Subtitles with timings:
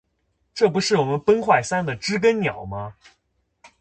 [0.55, 2.95] 这不是我们崩坏三的知更鸟吗